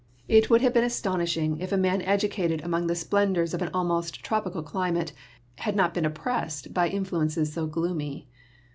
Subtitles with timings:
[0.27, 3.69] It would have been astonishing if a man edu cated among the splendors of an
[3.71, 5.13] almost tropical climate
[5.59, 8.27] had not been oppressed by influences so gloomy.